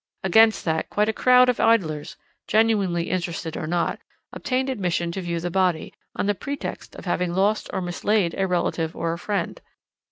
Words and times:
"Against 0.23 0.65
that, 0.65 0.89
quite 0.89 1.09
a 1.09 1.13
crowd 1.13 1.47
of 1.47 1.59
idlers 1.59 2.17
genuinely 2.47 3.11
interested 3.11 3.55
or 3.55 3.67
not 3.67 3.99
obtained 4.33 4.67
admission 4.67 5.11
to 5.11 5.21
view 5.21 5.39
the 5.39 5.51
body, 5.51 5.93
on 6.15 6.25
the 6.25 6.33
pretext 6.33 6.95
of 6.95 7.05
having 7.05 7.35
lost 7.35 7.69
or 7.71 7.81
mislaid 7.81 8.33
a 8.35 8.47
relative 8.47 8.95
or 8.95 9.13
a 9.13 9.19
friend. 9.19 9.61